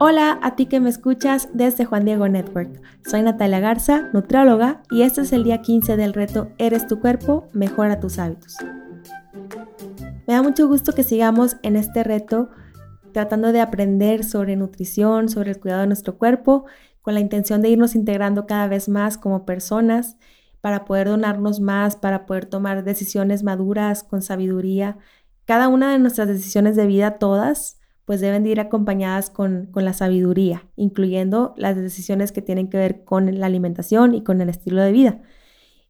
[0.00, 2.80] Hola a ti que me escuchas desde Juan Diego Network.
[3.04, 7.48] Soy Natalia Garza, nutrióloga, y este es el día 15 del reto Eres tu cuerpo,
[7.52, 8.54] mejora tus hábitos.
[10.28, 12.48] Me da mucho gusto que sigamos en este reto
[13.12, 16.66] tratando de aprender sobre nutrición, sobre el cuidado de nuestro cuerpo,
[17.02, 20.16] con la intención de irnos integrando cada vez más como personas
[20.60, 24.96] para poder donarnos más, para poder tomar decisiones maduras con sabiduría.
[25.44, 27.77] Cada una de nuestras decisiones de vida, todas,
[28.08, 33.04] pues deben de ir acompañadas con, la sabiduría, incluyendo las decisiones que tienen que ver
[33.04, 35.20] con la alimentación y con el estilo de vida.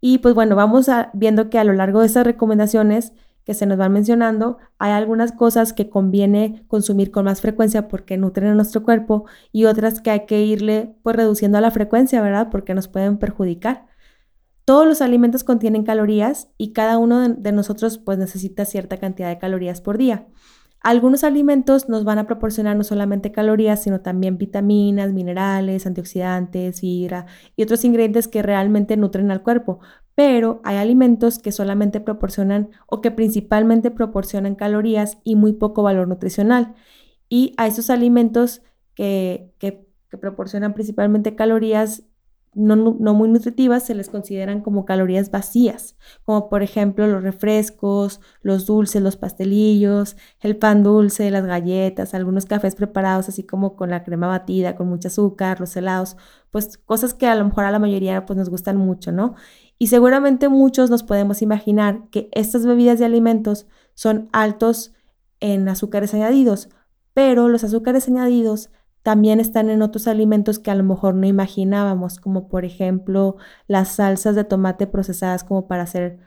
[0.00, 3.78] Y pues bueno, vamos viendo que a lo largo de estas recomendaciones que se nos
[3.78, 8.84] van mencionando, hay algunas cosas que conviene consumir con más frecuencia porque nutren a nuestro
[8.84, 12.48] cuerpo y otras que hay que irle pues reduciendo a la frecuencia, ¿verdad?
[12.48, 13.86] Porque nos pueden perjudicar.
[14.64, 19.38] Todos los alimentos contienen calorías y cada uno de nosotros pues necesita cierta cantidad de
[19.38, 20.28] calorías por día.
[20.84, 27.24] Algunos alimentos nos van a proporcionar no solamente calorías, sino también vitaminas, minerales, antioxidantes, fibra
[27.56, 29.80] y otros ingredientes que realmente nutren al cuerpo.
[30.14, 36.06] Pero hay alimentos que solamente proporcionan o que principalmente proporcionan calorías y muy poco valor
[36.06, 36.74] nutricional.
[37.30, 38.60] Y a esos alimentos
[38.94, 42.02] que, que, que proporcionan principalmente calorías
[42.54, 48.66] no, muy nutritivas se les consideran como calorías vacías, como por ejemplo los refrescos, los
[48.66, 54.04] dulces, los pastelillos, el pan dulce, las galletas, algunos cafés preparados así como con la
[54.04, 56.16] crema batida, con mucho azúcar, los helados,
[56.50, 59.34] pues cosas que a lo mejor a la mayoría pues nos gustan mucho, ¿no?
[59.78, 64.92] Y seguramente muchos nos podemos imaginar que estas bebidas de alimentos son altos
[65.40, 66.68] en azúcares añadidos,
[67.12, 68.70] pero los azúcares añadidos
[69.04, 73.36] también están en otros alimentos que a lo mejor no imaginábamos, como por ejemplo
[73.68, 76.18] las salsas de tomate procesadas como para hacer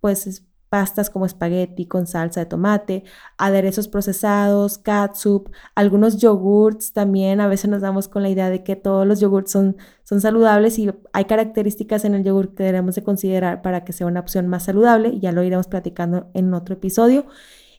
[0.00, 3.04] pues pastas como espagueti con salsa de tomate,
[3.36, 8.76] aderezos procesados, catsup, algunos yogurts también, a veces nos damos con la idea de que
[8.76, 13.02] todos los yogurts son, son saludables y hay características en el yogur que debemos de
[13.02, 17.26] considerar para que sea una opción más saludable ya lo iremos platicando en otro episodio.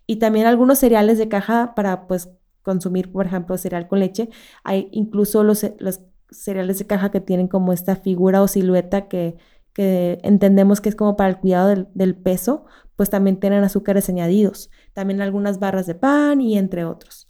[0.07, 4.29] Y también algunos cereales de caja para pues consumir, por ejemplo, cereal con leche.
[4.63, 9.37] Hay incluso los, los cereales de caja que tienen como esta figura o silueta que,
[9.73, 14.09] que entendemos que es como para el cuidado del, del, peso, pues también tienen azúcares
[14.09, 14.69] añadidos.
[14.93, 17.27] También algunas barras de pan y entre otros.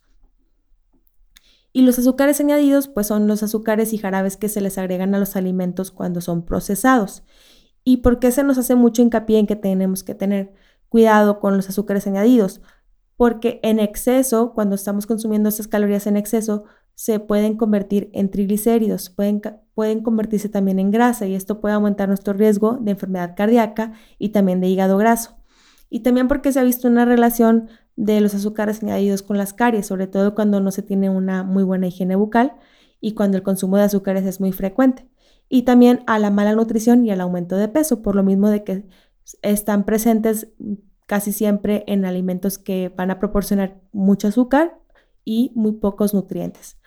[1.73, 5.19] Y los azúcares añadidos, pues son los azúcares y jarabes que se les agregan a
[5.19, 7.23] los alimentos cuando son procesados.
[7.83, 10.53] ¿Y por qué se nos hace mucho hincapié en que tenemos que tener
[10.89, 12.61] cuidado con los azúcares añadidos?
[13.21, 16.63] Porque en exceso, cuando estamos consumiendo esas calorías en exceso,
[16.95, 19.43] se pueden convertir en triglicéridos, pueden,
[19.75, 24.29] pueden convertirse también en grasa y esto puede aumentar nuestro riesgo de enfermedad cardíaca y
[24.29, 25.35] también de hígado graso.
[25.87, 29.85] Y también porque se ha visto una relación de los azúcares añadidos con las caries,
[29.85, 32.55] sobre todo cuando no se tiene una muy buena higiene bucal
[32.99, 35.07] y cuando el consumo de azúcares es muy frecuente.
[35.47, 38.63] Y también a la mala nutrición y al aumento de peso, por lo mismo de
[38.63, 38.87] que
[39.43, 40.47] están presentes
[41.11, 44.79] casi siempre en alimentos que van a proporcionar mucho azúcar
[45.25, 46.77] y muy pocos nutrientes.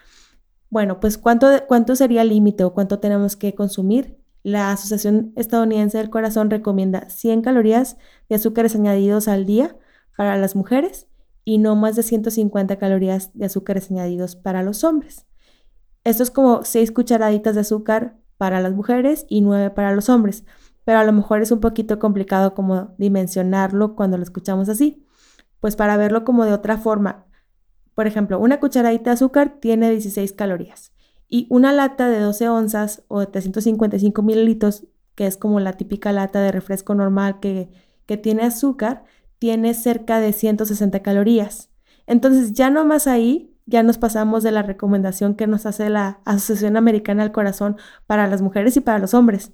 [0.71, 4.17] Bueno, pues ¿cuánto, cuánto sería el límite o cuánto tenemos que consumir?
[4.43, 7.99] La Asociación Estadounidense del Corazón recomienda 100 calorías
[8.31, 9.77] de azúcares añadidos al día
[10.17, 11.07] para las mujeres
[11.45, 15.27] y no más de 150 calorías de azúcares añadidos para los hombres.
[16.03, 20.47] Esto es como 6 cucharaditas de azúcar para las mujeres y 9 para los hombres
[20.85, 25.07] pero a lo mejor es un poquito complicado como dimensionarlo cuando lo escuchamos así.
[25.61, 27.27] Pues para verlo como de otra forma,
[27.95, 30.93] por ejemplo, una cucharadita de azúcar tiene 16 calorías
[31.29, 36.13] y una lata de 12 onzas o de 355 mililitros, que es como la típica
[36.13, 37.71] lata de refresco normal que,
[38.07, 39.05] que tiene azúcar,
[39.39, 41.71] tiene cerca de 160 calorías.
[42.07, 46.21] Entonces ya no más ahí ya nos pasamos de la recomendación que nos hace la
[46.25, 49.53] Asociación Americana del Corazón para las mujeres y para los hombres.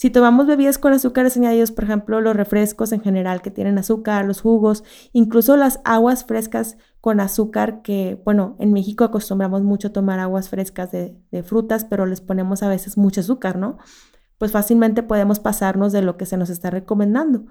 [0.00, 4.24] Si tomamos bebidas con azúcares añadidos, por ejemplo, los refrescos en general que tienen azúcar,
[4.24, 10.18] los jugos, incluso las aguas frescas con azúcar, que, bueno, en México acostumbramos mucho tomar
[10.18, 13.76] aguas frescas de, frutas, pero les ponemos a veces mucho azúcar, ¿no?
[14.38, 17.44] Pues fácilmente podemos pasarnos de lo que se nos está recomendando.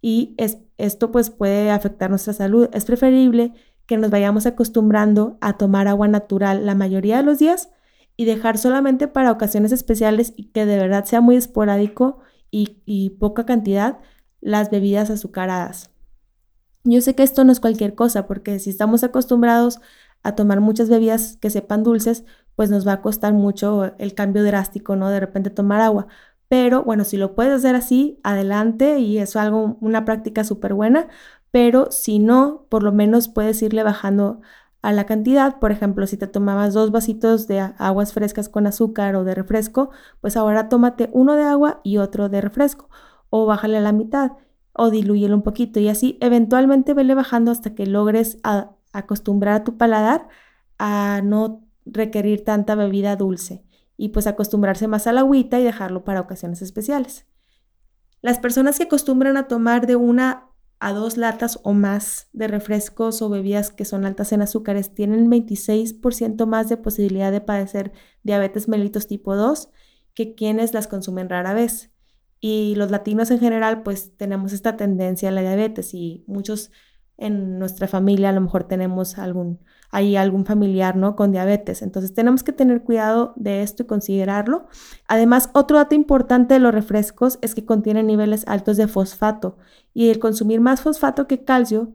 [0.00, 0.34] Y
[0.78, 2.70] esto pues puede afectar nuestra salud.
[2.72, 3.52] Es preferible
[3.84, 7.68] que nos vayamos acostumbrando a tomar agua natural la mayoría de los días
[8.20, 12.18] y dejar solamente para ocasiones especiales y que de verdad sea muy esporádico
[12.50, 13.98] y, poca cantidad
[14.42, 15.90] las bebidas azucaradas.
[16.84, 19.80] Yo sé que esto no es cualquier cosa, porque si estamos acostumbrados
[20.22, 22.24] a tomar muchas bebidas que sepan dulces,
[22.56, 25.08] pues nos va a costar mucho el cambio drástico, ¿no?
[25.08, 26.06] De repente tomar agua.
[26.46, 31.08] Pero bueno, si lo puedes hacer así, adelante y es algo, una práctica súper buena.
[31.52, 34.42] Pero si no, por lo menos puedes irle bajando
[34.82, 35.58] a la cantidad.
[35.58, 39.90] Por ejemplo, si te tomabas dos vasitos de aguas frescas con azúcar o de refresco,
[40.20, 42.88] pues ahora tómate uno de agua y otro de refresco.
[43.28, 44.32] O bájale a la mitad
[44.72, 48.38] o dilúyelo un poquito y así eventualmente vele bajando hasta que logres
[48.92, 50.28] acostumbrar a tu paladar
[50.78, 53.64] a no requerir tanta bebida dulce
[53.96, 57.26] y pues acostumbrarse más a la agüita y dejarlo para ocasiones especiales.
[58.22, 60.49] Las personas que acostumbran a tomar de una
[60.80, 65.30] a dos latas o más de refrescos o bebidas que son altas en azúcares tienen
[65.30, 67.92] 26% más de posibilidad de padecer
[68.22, 69.70] diabetes mellitus tipo 2
[70.14, 71.92] que quienes las consumen rara vez.
[72.40, 76.72] Y los latinos en general pues tenemos esta tendencia a la diabetes y muchos
[77.18, 79.60] en nuestra familia a lo mejor tenemos algún
[79.90, 81.16] hay algún familiar, ¿no?
[81.16, 81.82] Con diabetes.
[81.82, 84.66] Entonces tenemos que tener cuidado de esto y considerarlo.
[85.08, 89.58] Además, otro dato importante de los refrescos es que contienen niveles altos de fosfato
[89.92, 91.92] y el consumir más fosfato que calcio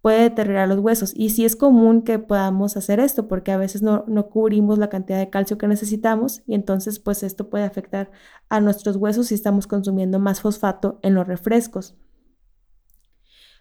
[0.00, 1.12] puede deteriorar los huesos.
[1.16, 4.90] Y sí es común que podamos hacer esto porque a veces no, no cubrimos la
[4.90, 8.10] cantidad de calcio que necesitamos y entonces pues esto puede afectar
[8.50, 11.96] a nuestros huesos si estamos consumiendo más fosfato en los refrescos.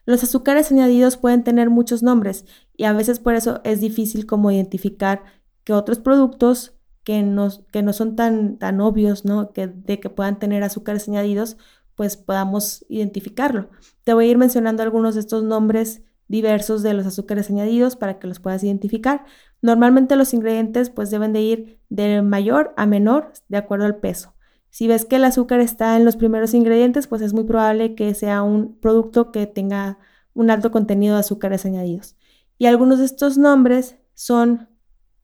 [0.06, 2.46] Los azúcares añadidos pueden tener muchos nombres
[2.76, 5.24] y a veces por eso es difícil como identificar
[5.64, 6.74] que otros productos
[7.04, 9.52] que no, que no son tan, tan obvios, ¿no?
[9.52, 11.58] Que, de que puedan tener azúcares añadidos,
[11.96, 13.70] pues podamos identificarlo.
[14.04, 18.20] Te voy a ir mencionando algunos de estos nombres diversos de los azúcares añadidos para
[18.20, 19.26] que los puedas identificar.
[19.62, 24.34] Normalmente los ingredientes pues deben de ir de mayor a menor de acuerdo al peso.
[24.74, 28.12] Si ves que el azúcar está en los primeros ingredientes, pues es muy probable que
[28.16, 30.00] sea un producto que tenga
[30.34, 32.16] un alto contenido de azúcares añadidos.
[32.58, 34.70] Y algunos de estos nombres son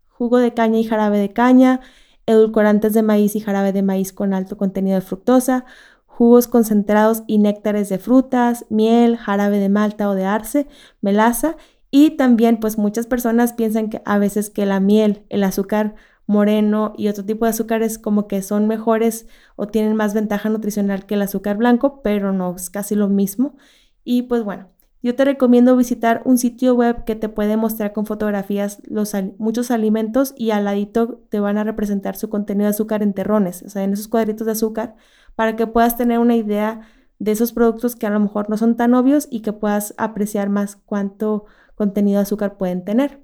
[0.08, 1.80] jugo de caña y jarabe de caña,
[2.28, 5.66] edulcorantes de maíz y jarabe de maíz con alto contenido de fructosa,
[6.06, 10.68] jugos concentrados y néctares de frutas, miel, jarabe de malta o de arce,
[11.02, 11.58] melaza
[11.90, 15.96] y también pues muchas personas piensan que a veces que la miel, el azúcar
[16.30, 21.08] moreno y otro tipo de azúcares como que son mejores o tienen más ventaja nutricional
[21.08, 23.58] que el azúcar blanco, pero no es casi lo mismo.
[24.04, 24.70] Y pues bueno,
[25.02, 29.72] yo te recomiendo visitar un sitio web que te puede mostrar con fotografías los, muchos
[29.72, 33.70] alimentos y al ladito te van a representar su contenido de azúcar en terrones, o
[33.70, 34.96] sea, en esos cuadritos de azúcar,
[35.36, 36.82] para que puedas tener una idea
[37.18, 40.50] de esos productos que a lo mejor no son tan obvios y que puedas apreciar
[40.50, 43.20] más cuánto contenido de azúcar pueden tener.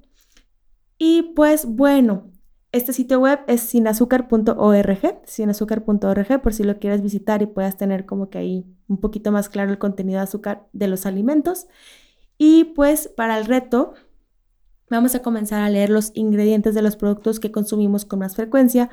[0.98, 2.32] Y pues bueno,
[2.76, 8.30] este sitio web es sinazúcar.org, sinazúcar.org por si lo quieres visitar y puedas tener como
[8.30, 11.68] que ahí un poquito más claro el contenido de azúcar de los alimentos.
[12.38, 13.94] Y pues para el reto
[14.90, 18.90] vamos a comenzar a leer los ingredientes de los productos que consumimos con más frecuencia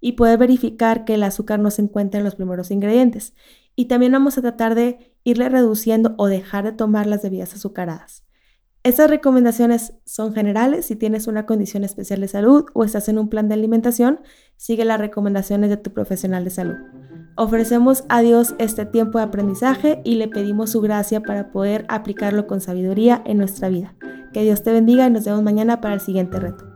[0.00, 3.34] y poder verificar que el azúcar no se encuentra en los primeros ingredientes.
[3.74, 8.22] Y también vamos a tratar de irle reduciendo o dejar de tomar las bebidas azucaradas.
[8.86, 10.86] Estas recomendaciones son generales.
[10.86, 14.20] Si tienes una condición especial de salud o estás en un plan de alimentación,
[14.56, 16.76] sigue las recomendaciones de tu profesional de salud.
[17.34, 22.46] Ofrecemos a Dios este tiempo de aprendizaje y le pedimos su gracia para poder aplicarlo
[22.46, 23.96] con sabiduría en nuestra vida.
[24.32, 26.75] Que Dios te bendiga y nos vemos mañana para el siguiente reto.